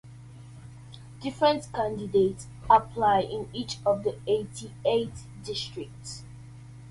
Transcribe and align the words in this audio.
Different 1.21 1.71
candidates 1.73 2.47
apply 2.67 3.19
in 3.21 3.47
each 3.53 3.77
of 3.85 4.03
the 4.03 4.17
eighty-eight 4.25 5.13
districts. 5.43 6.23